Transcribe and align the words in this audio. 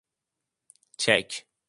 Çek! 0.97 1.47